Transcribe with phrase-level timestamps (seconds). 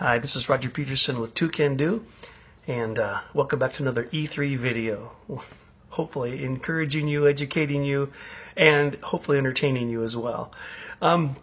[0.00, 2.06] Hi, this is Roger Peterson with Two Can Do,
[2.68, 5.16] and uh, welcome back to another E3 video.
[5.88, 8.12] Hopefully, encouraging you, educating you,
[8.56, 10.52] and hopefully entertaining you as well.
[11.02, 11.34] Um,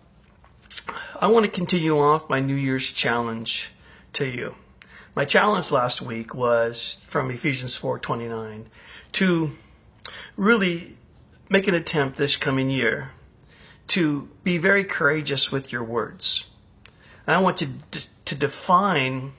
[1.19, 3.71] I want to continue off my New Year's challenge
[4.13, 4.55] to you.
[5.15, 8.67] My challenge last week was from Ephesians 4:29
[9.11, 9.51] to
[10.37, 10.95] really
[11.49, 13.11] make an attempt this coming year
[13.87, 16.45] to be very courageous with your words.
[17.27, 19.33] And I want you to, to define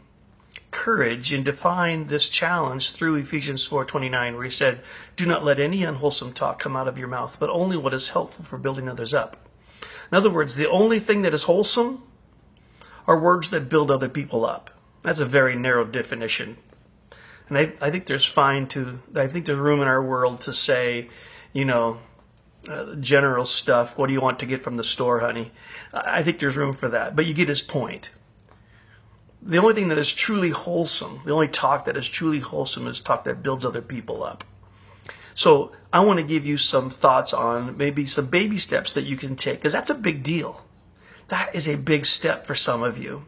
[0.71, 4.81] courage and define this challenge through Ephesians 4:29 where he said,
[5.17, 8.11] "Do not let any unwholesome talk come out of your mouth, but only what is
[8.11, 9.37] helpful for building others up."
[10.11, 12.03] In other words, the only thing that is wholesome
[13.07, 14.71] are words that build other people up.
[15.03, 16.57] That's a very narrow definition.
[17.49, 20.53] And I, I think there's fine to I think there's room in our world to
[20.53, 21.09] say,
[21.53, 22.01] you know,
[22.69, 23.99] uh, general stuff.
[23.99, 25.53] What do you want to get from the store, honey?
[25.93, 27.17] I think there's room for that.
[27.17, 28.11] But you get his point.
[29.43, 33.01] The only thing that is truly wholesome, the only talk that is truly wholesome is
[33.01, 34.45] talk that builds other people up.
[35.35, 39.17] So I want to give you some thoughts on maybe some baby steps that you
[39.17, 40.65] can take, because that's a big deal.
[41.29, 43.27] That is a big step for some of you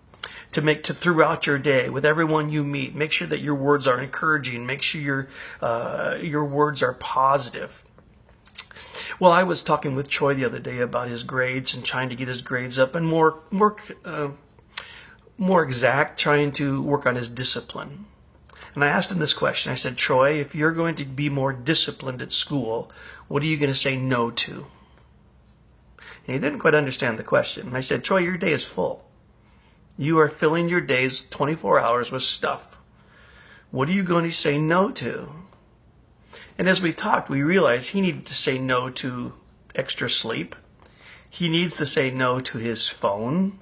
[0.52, 2.94] to make to throughout your day with everyone you meet.
[2.94, 4.66] Make sure that your words are encouraging.
[4.66, 5.28] Make sure your
[5.60, 7.84] uh, your words are positive.
[9.20, 12.14] Well, I was talking with Troy the other day about his grades and trying to
[12.14, 14.28] get his grades up, and more more uh,
[15.36, 18.06] more exact, trying to work on his discipline.
[18.74, 19.72] And I asked him this question.
[19.72, 22.92] I said, Troy, if you're going to be more disciplined at school,
[23.26, 24.66] what are you going to say no to?
[26.26, 27.68] And he didn't quite understand the question.
[27.68, 29.04] And I said, Troy, your day is full.
[29.96, 32.78] You are filling your days 24 hours with stuff.
[33.72, 35.32] What are you going to say no to?
[36.56, 39.34] And as we talked, we realized he needed to say no to
[39.74, 40.56] extra sleep.
[41.30, 43.60] He needs to say no to his phone.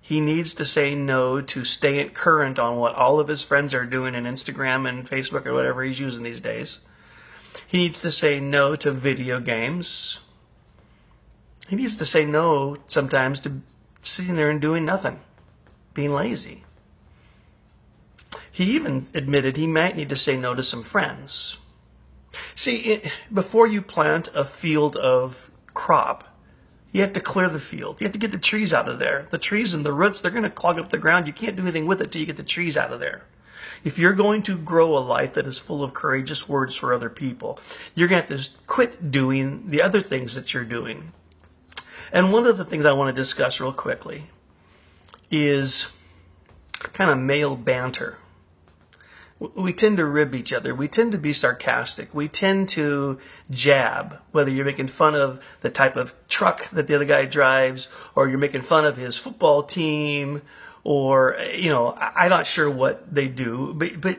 [0.00, 3.84] He needs to say no to staying current on what all of his friends are
[3.84, 6.80] doing in Instagram and Facebook or whatever he's using these days.
[7.66, 10.20] He needs to say no to video games.
[11.68, 13.60] He needs to say no sometimes to
[14.02, 15.20] sitting there and doing nothing,
[15.92, 16.64] being lazy.
[18.58, 21.58] He even admitted he might need to say no to some friends.
[22.56, 26.36] See, it, before you plant a field of crop,
[26.90, 28.00] you have to clear the field.
[28.00, 29.28] You have to get the trees out of there.
[29.30, 31.28] The trees and the roots, they're going to clog up the ground.
[31.28, 33.26] You can't do anything with it till you get the trees out of there.
[33.84, 37.10] If you're going to grow a life that is full of courageous words for other
[37.10, 37.60] people,
[37.94, 41.12] you're going to have to quit doing the other things that you're doing.
[42.12, 44.24] And one of the things I want to discuss real quickly
[45.30, 45.92] is
[46.92, 48.18] kind of male banter
[49.40, 50.74] we tend to rib each other.
[50.74, 52.12] We tend to be sarcastic.
[52.12, 53.18] We tend to
[53.50, 57.88] jab, whether you're making fun of the type of truck that the other guy drives,
[58.16, 60.42] or you're making fun of his football team,
[60.82, 64.18] or, you know, I'm not sure what they do, but, but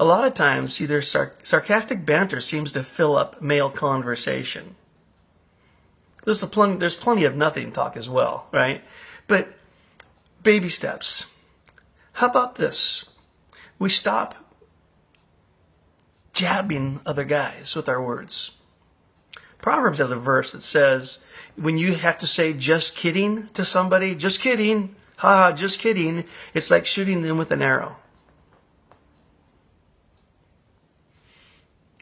[0.00, 4.74] a lot of times, either sar- sarcastic banter seems to fill up male conversation.
[6.24, 8.82] There's, plenty, there's plenty of nothing talk as well, right?
[9.28, 9.48] But
[10.42, 11.26] baby steps.
[12.14, 13.04] How about this?
[13.78, 14.34] We stop
[16.32, 18.52] jabbing other guys with our words.
[19.58, 21.20] Proverbs has a verse that says,
[21.56, 26.70] when you have to say just kidding to somebody, just kidding, ha, just kidding, it's
[26.70, 27.96] like shooting them with an arrow.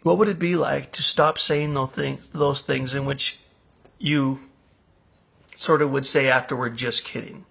[0.02, 3.38] What would it be like to stop saying those things, those things in which
[3.98, 4.41] you
[5.54, 7.46] sort of would say afterward, just kidding?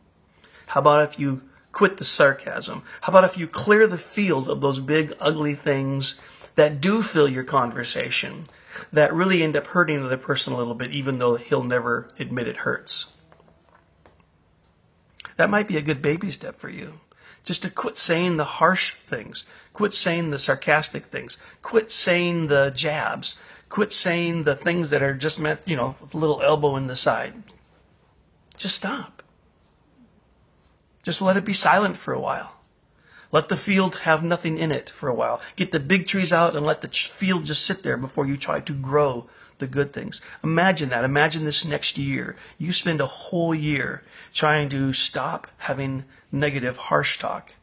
[0.68, 1.42] How about if you
[1.74, 2.84] quit the sarcasm?
[3.02, 6.22] How about if you clear the field of those big, ugly things
[6.56, 8.46] that do fill your conversation,
[8.94, 12.10] that really end up hurting the other person a little bit, even though he'll never
[12.18, 13.12] admit it hurts?
[15.36, 17.00] That might be a good baby step for you.
[17.44, 22.72] Just to quit saying the harsh things, quit saying the sarcastic things, quit saying the
[22.74, 26.78] jabs, quit saying the things that are just meant, you know, with a little elbow
[26.78, 27.34] in the side.
[28.56, 29.13] Just stop.
[31.04, 32.62] Just let it be silent for a while.
[33.32, 35.42] Let the field have nothing in it for a while.
[35.56, 38.62] Get the big trees out and let the field just sit there before you try
[38.62, 39.28] to grow
[39.58, 40.22] the good things.
[40.44, 41.04] Imagine that.
[41.04, 42.36] Imagine this next year.
[42.58, 44.04] You spend a whole year
[44.34, 47.54] trying to stop having negative, harsh talk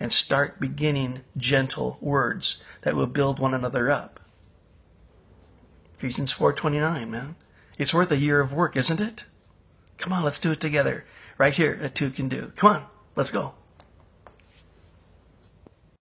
[0.00, 4.18] and start beginning gentle words that will build one another up.
[5.94, 7.36] Ephesians 4:29, man.
[7.78, 9.26] It's worth a year of work, isn't it?
[9.98, 11.04] Come on, let's do it together
[11.42, 12.52] right here at Two Can Do.
[12.54, 12.84] Come on,
[13.16, 13.52] let's go.